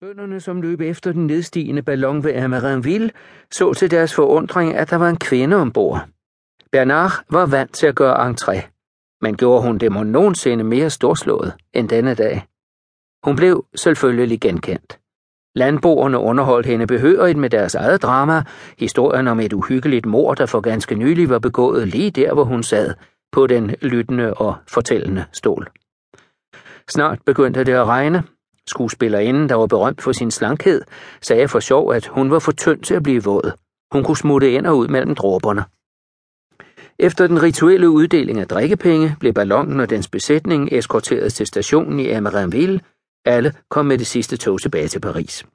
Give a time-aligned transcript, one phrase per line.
[0.00, 3.10] Bønderne, som løb efter den nedstigende ballon ved Amarinville,
[3.50, 6.08] så til deres forundring, at der var en kvinde ombord.
[6.72, 8.68] Bernard var vant til at gøre entré,
[9.20, 12.46] men gjorde hun det må nogensinde mere storslået end denne dag.
[13.24, 14.98] Hun blev selvfølgelig genkendt.
[15.54, 18.42] Landboerne underholdt hende behørigt med deres eget drama,
[18.78, 22.62] historien om et uhyggeligt mord, der for ganske nylig var begået lige der, hvor hun
[22.62, 22.94] sad,
[23.32, 25.68] på den lyttende og fortællende stol.
[26.88, 28.24] Snart begyndte det at regne,
[28.68, 30.82] Skuespillerinden, der var berømt for sin slankhed,
[31.20, 33.52] sagde for sjov, at hun var for tynd til at blive våd.
[33.92, 35.64] Hun kunne smutte ind og ud mellem dråberne.
[36.98, 42.10] Efter den rituelle uddeling af drikkepenge blev ballonen og dens besætning eskorteret til stationen i
[42.10, 42.80] Amarinville.
[43.24, 45.46] Alle kom med det sidste tog tilbage til Paris.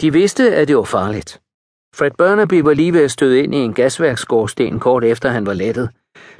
[0.00, 1.40] De vidste, at det var farligt.
[1.94, 5.54] Fred Burnaby var lige ved at støde ind i en gasværksgårdsten kort efter han var
[5.54, 5.90] lettet.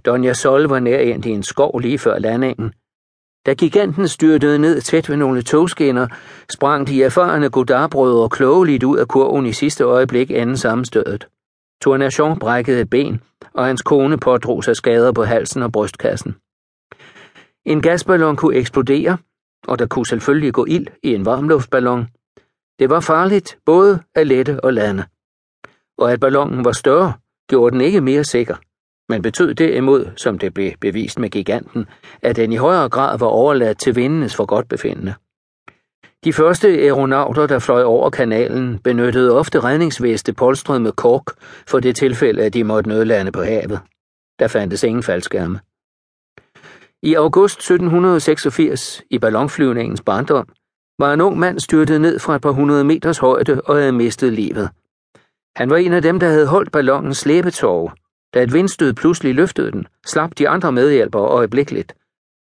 [0.06, 2.72] Donja Sol var nær ind i en skov lige før landingen,
[3.46, 6.06] da giganten styrtede ned tæt ved nogle togskinner,
[6.52, 11.28] sprang de erfarne godarbrødre klogeligt ud af kurven i sidste øjeblik anden sammenstødet.
[11.82, 13.20] Tournation brækkede et ben,
[13.54, 16.36] og hans kone pådrog sig skader på halsen og brystkassen.
[17.64, 19.18] En gasballon kunne eksplodere,
[19.66, 22.06] og der kunne selvfølgelig gå ild i en varmluftballon.
[22.78, 25.04] Det var farligt både at lette og lande.
[25.98, 27.12] Og at ballonen var større,
[27.48, 28.56] gjorde den ikke mere sikker
[29.08, 31.86] men betød derimod, som det blev bevist med giganten,
[32.22, 35.14] at den i højere grad var overladt til vindenes for godt befindende.
[36.24, 41.24] De første aeronauter, der fløj over kanalen, benyttede ofte redningsveste polstret med kork
[41.68, 43.80] for det tilfælde, at de måtte nødlande på havet.
[44.38, 45.60] Der fandtes ingen faldskærme.
[47.02, 50.48] I august 1786, i ballonflyvningens barndom,
[50.98, 54.32] var en ung mand styrtet ned fra et par hundrede meters højde og havde mistet
[54.32, 54.70] livet.
[55.56, 57.92] Han var en af dem, der havde holdt ballonens slæbetog,
[58.34, 61.96] da et vindstød pludselig løftede den, slap de andre medhjælpere øjeblikkeligt,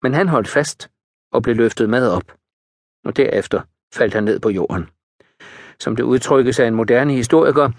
[0.03, 0.89] men han holdt fast
[1.31, 2.37] og blev løftet med op.
[3.05, 3.61] Og derefter
[3.93, 4.89] faldt han ned på jorden.
[5.79, 7.71] Som det udtrykkes af en moderne historiker,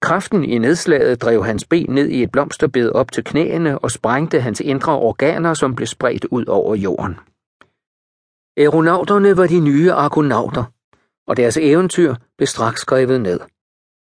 [0.00, 4.40] kraften i nedslaget drev hans ben ned i et blomsterbed op til knæene og sprængte
[4.40, 7.14] hans indre organer, som blev spredt ud over jorden.
[8.56, 10.64] Aeronauterne var de nye argonauter,
[11.26, 13.40] og deres eventyr blev straks skrevet ned.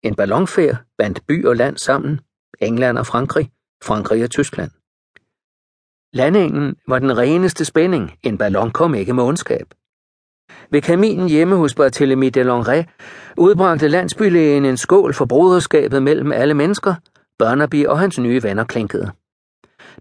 [0.02, 2.20] En ballonfærd bandt by og land sammen,
[2.60, 3.50] England og Frankrig,
[3.82, 4.70] Frankrig og Tyskland.
[6.12, 9.74] Landingen var den reneste spænding, en ballon kom ikke med ondskab.
[10.70, 12.84] Ved kaminen hjemme hos Barthélemy de Longray
[13.36, 16.94] udbragte landsbylægen en skål for broderskabet mellem alle mennesker,
[17.38, 19.10] Burnaby og hans nye venner klinkede.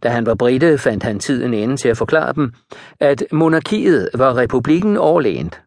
[0.04, 2.54] Da han var brite, fandt han tiden inde til at forklare dem,
[3.00, 5.62] at monarkiet var republikken overlænt,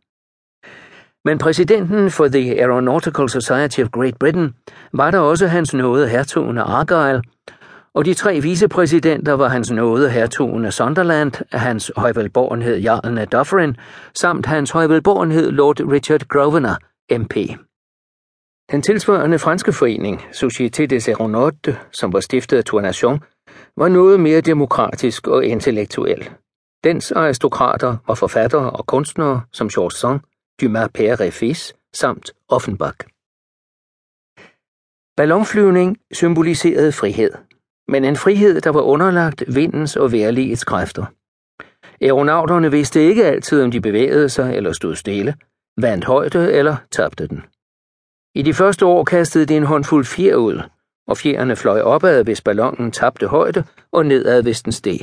[1.24, 4.54] men præsidenten for The Aeronautical Society of Great Britain
[4.92, 7.22] var der også hans nåde hertugen af Argyle,
[7.94, 13.76] og de tre vicepræsidenter var hans nåde hertugen af Sunderland, hans højvelborgenhed Jarlen af Dufferin,
[14.14, 16.76] samt hans højvelborgenhed Lord Richard Grosvenor,
[17.18, 17.36] MP.
[18.70, 23.20] Den tilsvarende franske forening, Société des Aeronautes, som var stiftet af Tournation,
[23.76, 26.30] var noget mere demokratisk og intellektuel.
[26.84, 30.20] Dens aristokrater var forfattere og kunstnere som Georges Sand,
[30.60, 32.98] Dumas Père samt Offenbach.
[35.16, 37.30] Ballonflyvning symboliserede frihed,
[37.88, 41.04] men en frihed, der var underlagt vindens og værligets kræfter.
[42.00, 45.34] Aeronauterne vidste ikke altid, om de bevægede sig eller stod stille,
[45.76, 47.42] vandt højde eller tabte den.
[48.34, 50.62] I de første år kastede de en håndfuld fjer ud,
[51.06, 55.00] og fjerne fløj opad, hvis ballonen tabte højde, og nedad, hvis den steg.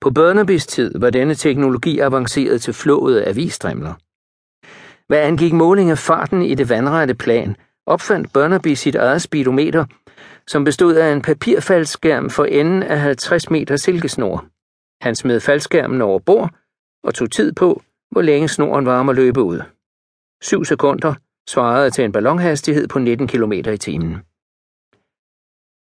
[0.00, 3.94] På Burnabys tid var denne teknologi avanceret til flået af visstrimler.
[5.06, 7.56] Hvad angik måling af farten i det vandrette plan,
[7.86, 9.84] opfandt Burnaby sit eget speedometer,
[10.46, 14.44] som bestod af en papirfaldskærm for enden af 50 meter silkesnor.
[15.04, 16.50] Han smed faldskærmen over bord
[17.04, 19.62] og tog tid på, hvor længe snoren var om at løbe ud.
[20.42, 21.14] 7 sekunder
[21.48, 24.16] svarede til en ballonhastighed på 19 km i timen.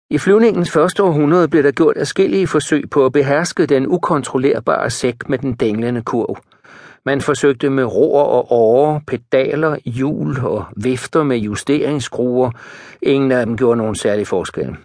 [0.10, 5.30] I flyvningens første århundrede blev der gjort afskillige forsøg på at beherske den ukontrollerbare sæk
[5.30, 6.38] med den dænglende kurv.
[7.06, 12.52] Man forsøgte med roer og årer, pedaler, hjul og vifter med justeringsskruer.
[13.02, 14.76] Ingen af dem gjorde nogen særlig forskel.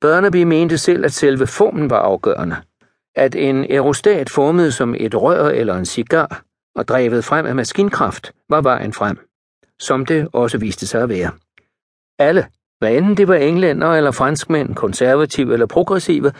[0.00, 2.56] Børneby mente selv, at selve formen var afgørende.
[3.14, 6.42] At en aerostat formet som et rør eller en cigar
[6.76, 9.18] og drevet frem af maskinkraft var vejen frem,
[9.80, 11.30] som det også viste sig at være.
[12.18, 12.46] Alle,
[12.78, 16.32] hvad enten det var englænder eller franskmænd, konservative eller progressive,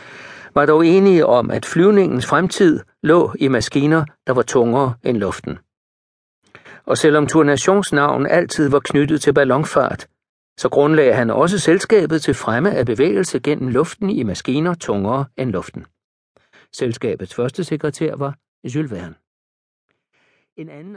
[0.56, 5.58] var dog enige om, at flyvningens fremtid lå i maskiner, der var tungere end luften.
[6.84, 10.08] Og selvom Tournations navn altid var knyttet til ballonfart,
[10.58, 15.50] så grundlagde han også selskabet til fremme af bevægelse gennem luften i maskiner tungere end
[15.50, 15.86] luften.
[16.72, 19.14] Selskabets første sekretær var Jules Verne.
[20.56, 20.96] En anden